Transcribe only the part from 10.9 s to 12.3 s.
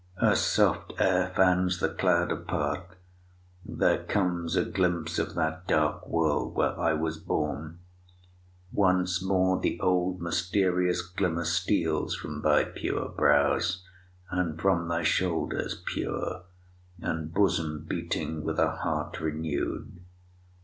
glimmer steals